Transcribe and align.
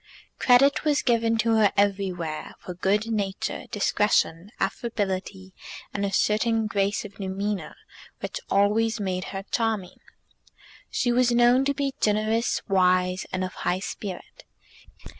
Credit 0.39 0.83
was 0.83 1.03
given 1.03 1.37
to 1.37 1.57
her 1.57 1.71
everywhere 1.77 2.55
for 2.57 2.73
good 2.73 3.11
nature, 3.11 3.65
discretion, 3.69 4.49
affability, 4.59 5.53
and 5.93 6.03
a 6.03 6.11
certain 6.11 6.65
grace 6.65 7.05
of 7.05 7.17
demeanour 7.17 7.75
which 8.19 8.39
always 8.49 8.99
made 8.99 9.25
her 9.25 9.43
charming. 9.51 9.99
She 10.89 11.11
was 11.11 11.31
known 11.31 11.65
to 11.65 11.75
be 11.75 11.93
generous, 12.01 12.63
wise, 12.67 13.27
and 13.31 13.43
of 13.43 13.53
high 13.53 13.77
spirit. 13.79 14.43